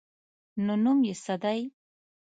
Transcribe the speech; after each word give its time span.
_نو 0.65 0.73
نوم 0.83 0.99
يې 1.07 1.15
څه 1.23 1.35
دی؟ 1.43 1.59